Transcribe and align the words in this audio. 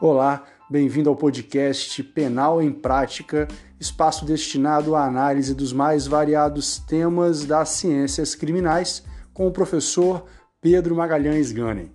Olá, 0.00 0.44
bem-vindo 0.70 1.10
ao 1.10 1.16
podcast 1.16 2.00
Penal 2.04 2.62
em 2.62 2.70
Prática, 2.70 3.48
espaço 3.80 4.24
destinado 4.24 4.94
à 4.94 5.04
análise 5.04 5.52
dos 5.56 5.72
mais 5.72 6.06
variados 6.06 6.78
temas 6.78 7.44
das 7.44 7.70
ciências 7.70 8.36
criminais, 8.36 9.02
com 9.34 9.48
o 9.48 9.50
professor 9.50 10.24
Pedro 10.60 10.94
Magalhães 10.94 11.50
Ganem. 11.50 11.90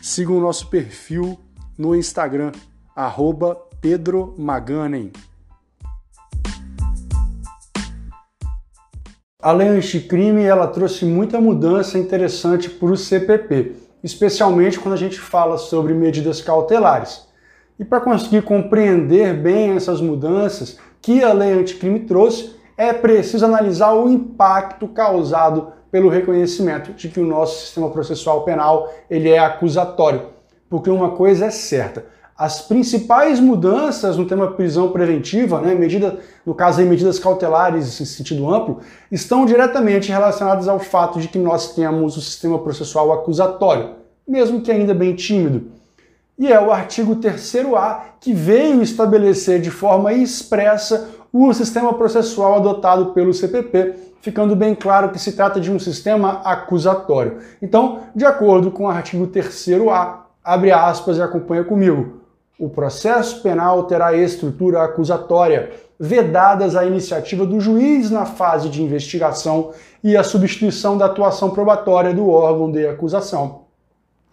Siga 0.00 0.32
o 0.32 0.40
nosso 0.40 0.70
perfil 0.70 1.38
no 1.76 1.94
Instagram, 1.94 2.50
arroba 2.96 3.54
Pedro 3.78 4.34
Maganem. 4.38 5.12
A 9.42 9.52
lei 9.52 9.68
anticrime 9.68 10.44
ela 10.44 10.66
trouxe 10.66 11.04
muita 11.04 11.38
mudança 11.38 11.98
interessante 11.98 12.70
para 12.70 12.88
o 12.88 12.96
CPP 12.96 13.87
especialmente 14.08 14.80
quando 14.80 14.94
a 14.94 14.98
gente 14.98 15.20
fala 15.20 15.58
sobre 15.58 15.92
medidas 15.92 16.40
cautelares. 16.40 17.28
E 17.78 17.84
para 17.84 18.00
conseguir 18.00 18.42
compreender 18.42 19.34
bem 19.34 19.76
essas 19.76 20.00
mudanças 20.00 20.78
que 21.00 21.22
a 21.22 21.32
lei 21.32 21.52
anticrime 21.52 22.00
trouxe, 22.00 22.56
é 22.76 22.92
preciso 22.92 23.44
analisar 23.44 23.92
o 23.92 24.08
impacto 24.08 24.88
causado 24.88 25.72
pelo 25.90 26.08
reconhecimento 26.08 26.92
de 26.92 27.08
que 27.08 27.20
o 27.20 27.26
nosso 27.26 27.60
sistema 27.60 27.90
processual 27.90 28.44
penal 28.44 28.90
ele 29.10 29.28
é 29.28 29.38
acusatório. 29.38 30.22
Porque 30.70 30.90
uma 30.90 31.10
coisa 31.10 31.46
é 31.46 31.50
certa, 31.50 32.06
as 32.38 32.60
principais 32.60 33.40
mudanças 33.40 34.16
no 34.16 34.24
tema 34.24 34.52
prisão 34.52 34.92
preventiva, 34.92 35.60
né, 35.60 35.74
medida, 35.74 36.20
no 36.46 36.54
caso 36.54 36.78
aí 36.78 36.86
medidas 36.86 37.18
cautelares 37.18 38.00
em 38.00 38.04
sentido 38.04 38.48
amplo, 38.48 38.78
estão 39.10 39.44
diretamente 39.44 40.12
relacionadas 40.12 40.68
ao 40.68 40.78
fato 40.78 41.18
de 41.18 41.26
que 41.26 41.36
nós 41.36 41.74
temos 41.74 42.16
o 42.16 42.20
sistema 42.20 42.56
processual 42.60 43.12
acusatório, 43.12 43.96
mesmo 44.26 44.60
que 44.60 44.70
ainda 44.70 44.94
bem 44.94 45.16
tímido. 45.16 45.72
E 46.38 46.52
é 46.52 46.60
o 46.60 46.70
artigo 46.70 47.16
3A 47.16 48.02
que 48.20 48.32
veio 48.32 48.80
estabelecer 48.82 49.60
de 49.60 49.72
forma 49.72 50.12
expressa 50.12 51.08
o 51.32 51.52
sistema 51.52 51.92
processual 51.92 52.54
adotado 52.54 53.06
pelo 53.06 53.34
CPP, 53.34 53.94
ficando 54.20 54.54
bem 54.54 54.76
claro 54.76 55.08
que 55.08 55.18
se 55.18 55.32
trata 55.32 55.60
de 55.60 55.72
um 55.72 55.78
sistema 55.80 56.40
acusatório. 56.44 57.38
Então, 57.60 58.02
de 58.14 58.24
acordo 58.24 58.70
com 58.70 58.84
o 58.84 58.88
artigo 58.88 59.26
3A, 59.26 60.18
abre 60.44 60.70
aspas 60.70 61.16
e 61.16 61.22
acompanha 61.22 61.64
comigo. 61.64 62.17
O 62.58 62.68
processo 62.68 63.40
penal 63.40 63.84
terá 63.84 64.12
estrutura 64.16 64.82
acusatória, 64.82 65.70
vedadas 65.98 66.74
a 66.74 66.84
iniciativa 66.84 67.46
do 67.46 67.60
juiz 67.60 68.10
na 68.10 68.26
fase 68.26 68.68
de 68.68 68.82
investigação 68.82 69.70
e 70.02 70.16
a 70.16 70.24
substituição 70.24 70.98
da 70.98 71.06
atuação 71.06 71.50
probatória 71.50 72.12
do 72.12 72.28
órgão 72.28 72.72
de 72.72 72.84
acusação. 72.84 73.60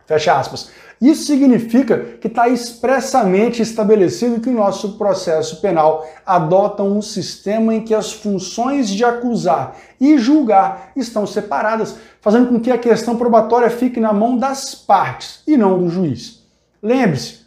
Fecha 0.08 0.36
aspas. 0.36 0.72
Isso 1.00 1.26
significa 1.26 2.00
que 2.20 2.26
está 2.26 2.50
expressamente 2.50 3.62
estabelecido 3.62 4.42
que 4.42 4.50
o 4.50 4.54
nosso 4.54 4.98
processo 4.98 5.62
penal 5.62 6.08
adota 6.26 6.82
um 6.82 7.04
sistema 7.04 7.76
em 7.76 7.82
que 7.82 7.94
as 7.94 8.12
funções 8.12 8.90
de 8.90 9.06
acusar 9.06 9.76
e 10.02 10.18
julgar 10.18 10.92
estão 10.96 11.28
separadas, 11.28 11.96
fazendo 12.22 12.48
com 12.48 12.60
que 12.60 12.72
a 12.72 12.78
questão 12.78 13.18
probatória 13.18 13.70
fique 13.70 14.00
na 14.00 14.14
mão 14.14 14.36
das 14.36 14.74
partes 14.74 15.44
e 15.46 15.56
não 15.56 15.78
do 15.78 15.90
juiz. 15.90 16.44
Lembre-se, 16.82 17.45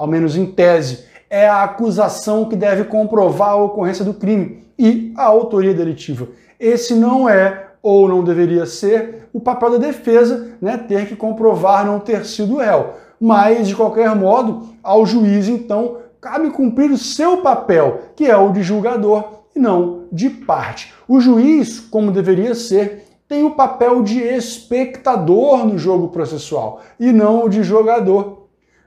ao 0.00 0.06
menos 0.06 0.34
em 0.34 0.46
tese, 0.46 1.04
é 1.28 1.46
a 1.46 1.62
acusação 1.62 2.46
que 2.46 2.56
deve 2.56 2.84
comprovar 2.84 3.50
a 3.50 3.56
ocorrência 3.56 4.02
do 4.02 4.14
crime 4.14 4.64
e 4.78 5.12
a 5.14 5.24
autoria 5.24 5.74
delitiva. 5.74 6.26
Esse 6.58 6.94
não 6.94 7.28
é 7.28 7.66
ou 7.82 8.08
não 8.08 8.24
deveria 8.24 8.64
ser 8.64 9.28
o 9.30 9.38
papel 9.38 9.72
da 9.72 9.76
defesa, 9.76 10.52
né, 10.58 10.78
ter 10.78 11.06
que 11.06 11.14
comprovar 11.14 11.84
não 11.84 12.00
ter 12.00 12.24
sido 12.24 12.56
réu. 12.56 12.94
Mas, 13.20 13.68
de 13.68 13.76
qualquer 13.76 14.16
modo, 14.16 14.70
ao 14.82 15.04
juiz, 15.04 15.48
então, 15.48 15.98
cabe 16.18 16.48
cumprir 16.48 16.90
o 16.90 16.96
seu 16.96 17.42
papel, 17.42 18.00
que 18.16 18.24
é 18.24 18.34
o 18.34 18.52
de 18.52 18.62
julgador 18.62 19.42
e 19.54 19.58
não 19.58 20.04
de 20.10 20.30
parte. 20.30 20.94
O 21.06 21.20
juiz, 21.20 21.78
como 21.78 22.10
deveria 22.10 22.54
ser, 22.54 23.04
tem 23.28 23.44
o 23.44 23.50
papel 23.50 24.02
de 24.02 24.18
espectador 24.18 25.66
no 25.66 25.76
jogo 25.76 26.08
processual 26.08 26.80
e 26.98 27.12
não 27.12 27.44
o 27.44 27.48
de 27.50 27.62
jogador 27.62 28.39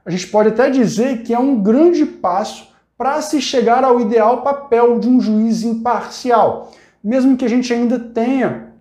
a 0.06 0.12
gente 0.12 0.28
pode 0.28 0.50
até 0.50 0.70
dizer 0.70 1.24
que 1.24 1.34
é 1.34 1.40
um 1.40 1.62
grande 1.62 2.06
passo 2.06 2.70
para 2.98 3.22
se 3.22 3.42
chegar 3.42 3.84
ao 3.84 4.00
ideal 4.00 4.42
papel 4.42 5.00
de 5.00 5.08
um 5.08 5.20
juiz 5.20 5.64
imparcial, 5.64 6.72
mesmo 7.04 7.36
que 7.36 7.46
a 7.46 7.50
gente 7.50 7.74
ainda 7.74 8.00
tenha 8.00 8.74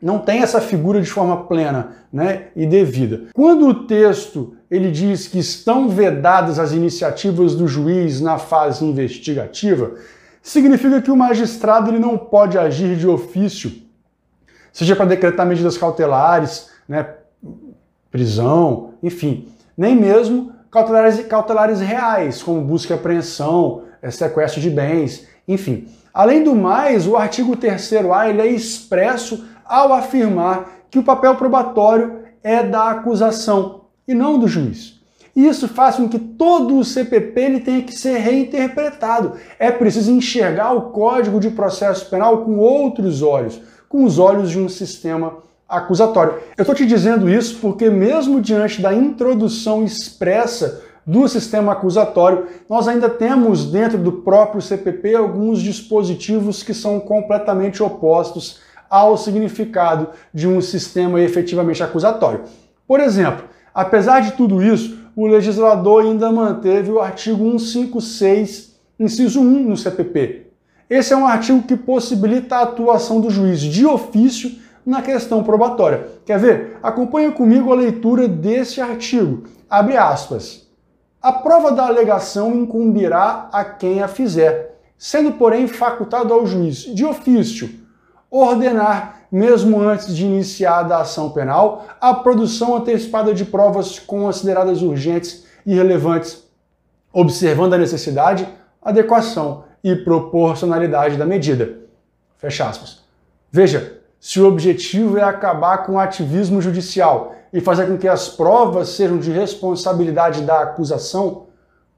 não 0.00 0.20
tenha 0.20 0.44
essa 0.44 0.60
figura 0.60 1.00
de 1.00 1.10
forma 1.10 1.44
plena 1.44 1.96
né, 2.12 2.48
e 2.54 2.66
devida. 2.66 3.22
Quando 3.34 3.66
o 3.66 3.86
texto 3.86 4.54
ele 4.70 4.90
diz 4.90 5.26
que 5.26 5.38
estão 5.38 5.88
vedadas 5.88 6.58
as 6.58 6.72
iniciativas 6.72 7.54
do 7.54 7.66
juiz 7.66 8.20
na 8.20 8.38
fase 8.38 8.84
investigativa, 8.84 9.94
significa 10.40 11.02
que 11.02 11.10
o 11.10 11.16
magistrado 11.16 11.90
ele 11.90 11.98
não 11.98 12.16
pode 12.16 12.56
agir 12.56 12.96
de 12.96 13.08
ofício, 13.08 13.72
seja 14.72 14.94
para 14.94 15.06
decretar 15.06 15.46
medidas 15.46 15.76
cautelares, 15.76 16.70
né, 16.88 17.14
prisão, 18.10 18.94
enfim, 19.02 19.48
nem 19.76 19.96
mesmo 19.96 20.52
cautelares, 20.70 21.26
cautelares 21.26 21.80
reais, 21.80 22.42
como 22.42 22.60
busca 22.60 22.94
e 22.94 22.96
apreensão, 22.96 23.82
é, 24.02 24.10
sequestro 24.10 24.60
de 24.60 24.70
bens, 24.70 25.26
enfim. 25.46 25.88
Além 26.12 26.42
do 26.42 26.54
mais, 26.54 27.06
o 27.06 27.16
artigo 27.16 27.56
3A 27.56 28.28
ele 28.28 28.42
é 28.42 28.46
expresso 28.46 29.44
ao 29.64 29.92
afirmar 29.92 30.70
que 30.90 30.98
o 30.98 31.02
papel 31.02 31.36
probatório 31.36 32.20
é 32.42 32.62
da 32.62 32.90
acusação 32.90 33.82
e 34.06 34.14
não 34.14 34.38
do 34.38 34.48
juiz. 34.48 34.98
Isso 35.36 35.68
faz 35.68 35.96
com 35.96 36.08
que 36.08 36.18
todo 36.18 36.76
o 36.76 36.84
CPP 36.84 37.40
ele 37.40 37.60
tenha 37.60 37.82
que 37.82 37.92
ser 37.92 38.18
reinterpretado. 38.18 39.34
É 39.58 39.70
preciso 39.70 40.10
enxergar 40.10 40.72
o 40.72 40.90
Código 40.90 41.38
de 41.38 41.50
Processo 41.50 42.10
Penal 42.10 42.38
com 42.38 42.58
outros 42.58 43.22
olhos, 43.22 43.60
com 43.88 44.02
os 44.02 44.18
olhos 44.18 44.50
de 44.50 44.58
um 44.58 44.68
sistema 44.68 45.36
acusatório. 45.68 46.34
Eu 46.56 46.62
estou 46.62 46.74
te 46.74 46.86
dizendo 46.86 47.28
isso 47.28 47.58
porque, 47.60 47.90
mesmo 47.90 48.40
diante 48.40 48.80
da 48.80 48.94
introdução 48.94 49.84
expressa 49.84 50.82
do 51.06 51.26
sistema 51.28 51.72
acusatório, 51.72 52.46
nós 52.68 52.88
ainda 52.88 53.08
temos 53.08 53.70
dentro 53.70 53.98
do 53.98 54.12
próprio 54.12 54.62
CPP 54.62 55.14
alguns 55.14 55.60
dispositivos 55.60 56.62
que 56.62 56.74
são 56.74 56.98
completamente 57.00 57.82
opostos 57.82 58.60
ao 58.88 59.16
significado 59.16 60.08
de 60.32 60.48
um 60.48 60.60
sistema 60.60 61.20
efetivamente 61.20 61.82
acusatório. 61.82 62.42
Por 62.86 63.00
exemplo, 63.00 63.44
apesar 63.74 64.20
de 64.20 64.32
tudo 64.32 64.62
isso, 64.62 64.98
o 65.14 65.26
legislador 65.26 66.04
ainda 66.04 66.30
manteve 66.30 66.90
o 66.90 67.00
artigo 67.00 67.58
156, 67.58 68.78
inciso 68.98 69.40
1 69.40 69.68
no 69.68 69.76
CPP. 69.76 70.46
Esse 70.88 71.12
é 71.12 71.16
um 71.16 71.26
artigo 71.26 71.62
que 71.62 71.76
possibilita 71.76 72.56
a 72.56 72.62
atuação 72.62 73.20
do 73.20 73.28
juiz 73.28 73.60
de 73.60 73.84
ofício 73.84 74.50
na 74.88 75.02
questão 75.02 75.44
probatória. 75.44 76.08
Quer 76.24 76.38
ver? 76.38 76.78
Acompanhe 76.82 77.30
comigo 77.30 77.70
a 77.70 77.76
leitura 77.76 78.26
desse 78.26 78.80
artigo. 78.80 79.44
Abre 79.68 79.98
aspas. 79.98 80.66
A 81.20 81.30
prova 81.30 81.70
da 81.72 81.86
alegação 81.86 82.54
incumbirá 82.54 83.50
a 83.52 83.66
quem 83.66 84.02
a 84.02 84.08
fizer, 84.08 84.80
sendo, 84.96 85.32
porém, 85.32 85.68
facultado 85.68 86.32
ao 86.32 86.46
juiz, 86.46 86.76
de 86.78 87.04
ofício, 87.04 87.68
ordenar, 88.30 89.26
mesmo 89.30 89.78
antes 89.78 90.16
de 90.16 90.24
iniciada 90.24 90.96
a 90.96 91.02
ação 91.02 91.28
penal, 91.32 91.84
a 92.00 92.14
produção 92.14 92.74
antecipada 92.74 93.34
de 93.34 93.44
provas 93.44 93.98
consideradas 93.98 94.80
urgentes 94.80 95.44
e 95.66 95.74
relevantes, 95.74 96.44
observando 97.12 97.74
a 97.74 97.78
necessidade, 97.78 98.48
adequação 98.80 99.64
e 99.84 99.94
proporcionalidade 99.94 101.18
da 101.18 101.26
medida. 101.26 101.80
Fecha 102.38 102.66
aspas. 102.66 103.02
Veja, 103.52 103.97
se 104.20 104.40
o 104.40 104.48
objetivo 104.48 105.16
é 105.16 105.22
acabar 105.22 105.78
com 105.78 105.92
o 105.92 105.98
ativismo 105.98 106.60
judicial 106.60 107.34
e 107.52 107.60
fazer 107.60 107.86
com 107.86 107.96
que 107.96 108.08
as 108.08 108.28
provas 108.28 108.90
sejam 108.90 109.18
de 109.18 109.30
responsabilidade 109.30 110.42
da 110.42 110.62
acusação, 110.62 111.46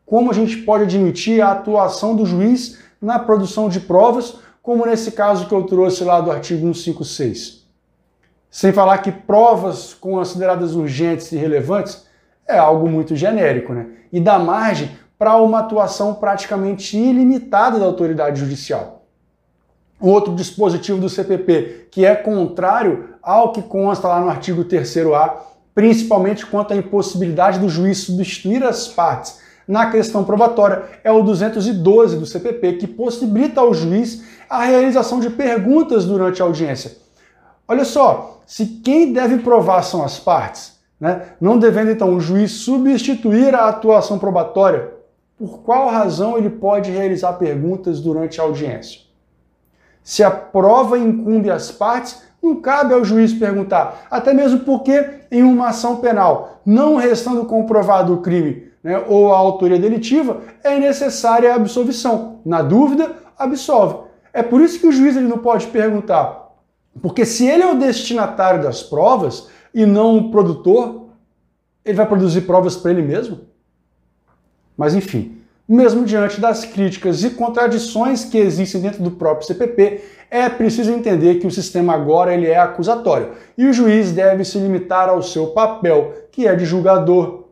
como 0.05 0.31
a 0.31 0.34
gente 0.34 0.58
pode 0.58 0.84
admitir 0.84 1.40
a 1.40 1.52
atuação 1.52 2.14
do 2.14 2.26
juiz 2.26 2.78
na 3.00 3.19
produção 3.19 3.69
de 3.69 3.81
provas, 3.81 4.37
como 4.62 4.84
nesse 4.84 5.12
caso 5.12 5.46
que 5.46 5.55
eu 5.55 5.62
trouxe 5.62 6.05
lá 6.05 6.20
do 6.20 6.31
artigo 6.31 6.61
156? 6.61 7.64
Sem 8.50 8.73
falar 8.73 8.99
que 8.99 9.12
provas 9.12 9.94
consideradas 9.94 10.75
urgentes 10.75 11.32
e 11.32 11.37
relevantes 11.37 12.06
é 12.46 12.58
algo 12.58 12.88
muito 12.88 13.16
genérico, 13.16 13.73
né? 13.73 13.87
E 14.12 14.20
dá 14.20 14.38
margem 14.38 14.90
para 15.16 15.37
uma 15.37 15.61
atuação 15.61 16.14
praticamente 16.14 16.96
ilimitada 16.96 17.78
da 17.78 17.87
autoridade 17.87 18.40
judicial 18.40 19.00
outro 20.00 20.35
dispositivo 20.35 20.99
do 20.99 21.08
CPP 21.08 21.88
que 21.91 22.05
é 22.05 22.14
contrário 22.14 23.11
ao 23.23 23.52
que 23.52 23.62
consta 23.62 24.08
lá 24.08 24.20
no 24.20 24.29
artigo 24.29 24.64
3A, 24.64 25.32
principalmente 25.75 26.47
quanto 26.47 26.73
à 26.73 26.76
impossibilidade 26.76 27.58
do 27.58 27.69
juiz 27.69 27.99
substituir 27.99 28.64
as 28.64 28.88
partes 28.88 29.38
na 29.69 29.91
questão 29.91 30.25
probatória, 30.25 30.82
é 31.05 31.12
o 31.12 31.23
212 31.23 32.17
do 32.17 32.26
CPP, 32.26 32.73
que 32.73 32.87
possibilita 32.88 33.61
ao 33.61 33.73
juiz 33.73 34.25
a 34.49 34.64
realização 34.64 35.20
de 35.20 35.31
perguntas 35.31 36.05
durante 36.05 36.43
a 36.43 36.44
audiência. 36.44 36.97
Olha 37.69 37.85
só, 37.85 38.41
se 38.44 38.67
quem 38.67 39.12
deve 39.12 39.38
provar 39.38 39.82
são 39.82 40.02
as 40.02 40.19
partes, 40.19 40.81
Né? 41.00 41.23
Não 41.41 41.58
devendo 41.58 41.91
então 41.91 42.14
o 42.14 42.20
juiz 42.20 42.50
substituir 42.50 43.55
a 43.55 43.69
atuação 43.69 44.19
probatória, 44.19 44.91
por 45.38 45.61
qual 45.61 45.88
razão 45.88 46.37
ele 46.37 46.50
pode 46.50 46.91
realizar 46.91 47.32
perguntas 47.35 48.00
durante 48.00 48.38
a 48.38 48.44
audiência? 48.44 49.00
Se 50.11 50.25
a 50.25 50.31
prova 50.33 50.99
incumbe 50.99 51.53
as 51.53 51.71
partes, 51.71 52.21
não 52.43 52.57
cabe 52.57 52.93
ao 52.93 53.05
juiz 53.05 53.33
perguntar, 53.33 54.09
até 54.11 54.35
mesmo 54.35 54.59
porque 54.59 55.21
em 55.31 55.45
uma 55.45 55.69
ação 55.69 55.99
penal, 55.99 56.61
não 56.67 56.97
restando 56.97 57.45
comprovado 57.45 58.15
o 58.15 58.21
crime 58.21 58.73
né, 58.83 59.05
ou 59.07 59.33
a 59.33 59.39
autoria 59.39 59.79
delitiva, 59.79 60.41
é 60.65 60.77
necessária 60.81 61.53
a 61.53 61.55
absolvição. 61.55 62.41
Na 62.45 62.61
dúvida, 62.61 63.15
absolve. 63.39 63.99
É 64.33 64.43
por 64.43 64.61
isso 64.61 64.81
que 64.81 64.89
o 64.89 64.91
juiz 64.91 65.17
ele 65.17 65.29
não 65.29 65.39
pode 65.39 65.69
perguntar, 65.69 66.57
porque 67.01 67.25
se 67.25 67.47
ele 67.47 67.62
é 67.62 67.71
o 67.71 67.79
destinatário 67.79 68.65
das 68.65 68.83
provas 68.83 69.49
e 69.73 69.87
não 69.87 70.19
o 70.19 70.31
produtor, 70.33 71.11
ele 71.85 71.97
vai 71.97 72.07
produzir 72.07 72.41
provas 72.41 72.77
para 72.77 72.91
ele 72.91 73.03
mesmo? 73.03 73.43
Mas 74.77 74.93
enfim, 74.93 75.39
mesmo 75.70 76.05
diante 76.05 76.40
das 76.40 76.64
críticas 76.64 77.22
e 77.22 77.31
contradições 77.31 78.25
que 78.25 78.37
existem 78.37 78.81
dentro 78.81 79.05
do 79.05 79.12
próprio 79.12 79.46
CPP, 79.46 80.02
é 80.28 80.49
preciso 80.49 80.90
entender 80.90 81.37
que 81.37 81.46
o 81.46 81.50
sistema 81.50 81.94
agora 81.94 82.34
ele 82.34 82.49
é 82.49 82.58
acusatório 82.58 83.34
e 83.56 83.64
o 83.67 83.72
juiz 83.72 84.11
deve 84.11 84.44
se 84.44 84.58
limitar 84.58 85.08
ao 85.08 85.22
seu 85.22 85.46
papel, 85.49 86.12
que 86.32 86.49
é 86.49 86.56
de 86.56 86.64
julgador, 86.64 87.44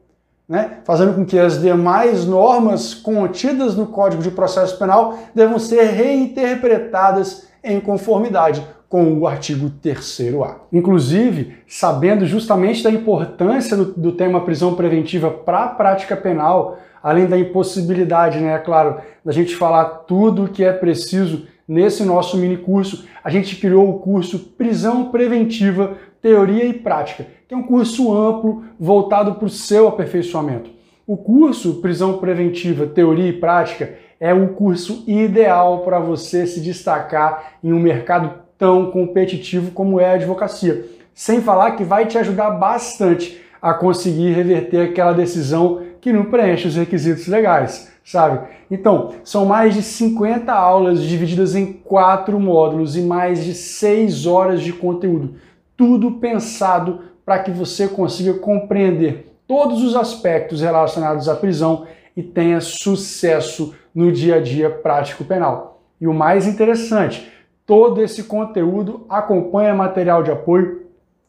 né? 0.48 0.78
fazendo 0.82 1.14
com 1.14 1.24
que 1.24 1.38
as 1.38 1.60
demais 1.60 2.24
normas 2.24 2.92
contidas 2.92 3.76
no 3.76 3.86
Código 3.86 4.20
de 4.20 4.32
Processo 4.32 4.76
Penal 4.80 5.16
devam 5.32 5.60
ser 5.60 5.84
reinterpretadas 5.84 7.46
em 7.62 7.78
conformidade 7.78 8.66
com 8.88 9.18
o 9.18 9.26
artigo 9.26 9.70
3A. 9.82 10.56
Inclusive, 10.72 11.54
sabendo 11.66 12.24
justamente 12.24 12.82
da 12.82 12.90
importância 12.90 13.76
do, 13.76 13.84
do 13.92 14.12
tema 14.12 14.40
prisão 14.40 14.74
preventiva 14.74 15.30
para 15.30 15.64
a 15.64 15.68
prática 15.68 16.16
penal, 16.16 16.78
além 17.02 17.26
da 17.26 17.38
impossibilidade, 17.38 18.38
né, 18.38 18.54
é 18.54 18.58
claro, 18.58 18.96
da 19.24 19.32
gente 19.32 19.54
falar 19.54 19.84
tudo 20.06 20.44
o 20.44 20.48
que 20.48 20.64
é 20.64 20.72
preciso 20.72 21.46
nesse 21.66 22.02
nosso 22.02 22.38
mini 22.38 22.56
curso, 22.56 23.06
a 23.22 23.28
gente 23.28 23.56
criou 23.56 23.90
o 23.90 23.98
curso 23.98 24.38
Prisão 24.56 25.10
Preventiva, 25.10 25.98
Teoria 26.22 26.64
e 26.64 26.72
Prática, 26.72 27.26
que 27.46 27.52
é 27.52 27.56
um 27.56 27.62
curso 27.62 28.16
amplo 28.16 28.64
voltado 28.80 29.34
para 29.34 29.44
o 29.44 29.50
seu 29.50 29.86
aperfeiçoamento. 29.86 30.70
O 31.06 31.16
curso 31.16 31.80
Prisão 31.80 32.18
Preventiva, 32.18 32.86
Teoria 32.86 33.28
e 33.28 33.32
Prática 33.34 33.94
é 34.18 34.32
o 34.32 34.48
curso 34.48 35.04
ideal 35.06 35.80
para 35.80 35.98
você 35.98 36.46
se 36.46 36.60
destacar 36.60 37.58
em 37.62 37.72
um 37.72 37.78
mercado 37.78 38.47
tão 38.58 38.90
competitivo 38.90 39.70
como 39.70 40.00
é 40.00 40.10
a 40.10 40.14
advocacia. 40.14 40.84
Sem 41.14 41.40
falar 41.40 41.72
que 41.72 41.84
vai 41.84 42.06
te 42.06 42.18
ajudar 42.18 42.50
bastante 42.50 43.40
a 43.62 43.72
conseguir 43.72 44.32
reverter 44.32 44.90
aquela 44.90 45.12
decisão 45.12 45.82
que 46.00 46.12
não 46.12 46.26
preenche 46.26 46.68
os 46.68 46.76
requisitos 46.76 47.26
legais, 47.26 47.90
sabe? 48.04 48.46
Então, 48.70 49.14
são 49.24 49.46
mais 49.46 49.74
de 49.74 49.82
50 49.82 50.52
aulas 50.52 51.02
divididas 51.02 51.54
em 51.54 51.72
quatro 51.72 52.38
módulos 52.38 52.96
e 52.96 53.00
mais 53.00 53.44
de 53.44 53.54
6 53.54 54.26
horas 54.26 54.60
de 54.62 54.72
conteúdo. 54.72 55.34
Tudo 55.76 56.12
pensado 56.12 57.00
para 57.24 57.40
que 57.40 57.50
você 57.50 57.88
consiga 57.88 58.34
compreender 58.34 59.32
todos 59.46 59.82
os 59.82 59.96
aspectos 59.96 60.60
relacionados 60.60 61.28
à 61.28 61.34
prisão 61.34 61.86
e 62.16 62.22
tenha 62.22 62.60
sucesso 62.60 63.74
no 63.94 64.12
dia 64.12 64.36
a 64.36 64.40
dia 64.40 64.70
prático 64.70 65.24
penal. 65.24 65.82
E 66.00 66.06
o 66.06 66.14
mais 66.14 66.46
interessante, 66.46 67.26
todo 67.68 68.02
esse 68.02 68.24
conteúdo 68.24 69.04
acompanha 69.10 69.74
material 69.74 70.22
de 70.22 70.30
apoio 70.30 70.86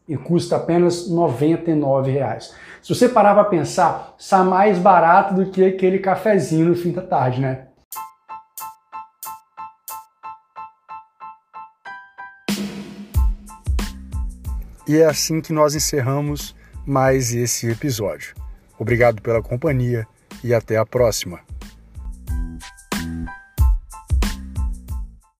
e 0.08 0.16
custa 0.16 0.56
apenas 0.56 1.06
R$ 1.10 1.16
99,00. 1.16 2.52
Se 2.82 2.96
você 2.96 3.10
parar 3.10 3.34
para 3.34 3.44
pensar, 3.44 4.16
está 4.18 4.42
mais 4.42 4.80
barato 4.80 5.34
do 5.34 5.52
que 5.52 5.66
aquele 5.66 6.00
cafezinho 6.00 6.70
no 6.70 6.76
fim 6.78 6.94
da 6.94 7.02
tarde, 7.02 7.42
né? 7.42 7.66
E 14.88 14.98
é 14.98 15.06
assim 15.06 15.42
que 15.42 15.52
nós 15.52 15.76
encerramos 15.76 16.56
mais 16.86 17.36
esse 17.36 17.70
episódio. 17.70 18.34
Obrigado 18.80 19.22
pela 19.22 19.44
companhia 19.44 20.08
e 20.42 20.54
até 20.54 20.78
a 20.78 20.86
próxima. 20.86 21.49